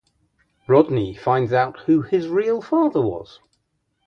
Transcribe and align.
Rodney 0.67 1.13
finds 1.13 1.53
out 1.53 1.81
who 1.81 2.01
his 2.01 2.27
real 2.27 2.59
father 2.59 3.01
was. 3.03 3.39